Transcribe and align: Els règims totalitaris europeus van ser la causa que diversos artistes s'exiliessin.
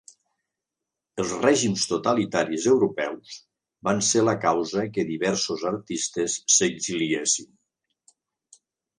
Els 1.23 1.31
règims 1.41 1.83
totalitaris 1.89 2.63
europeus 2.71 3.35
van 3.89 4.01
ser 4.07 4.23
la 4.23 4.33
causa 4.45 4.85
que 4.95 5.05
diversos 5.09 5.65
artistes 5.73 6.39
s'exiliessin. 6.55 7.53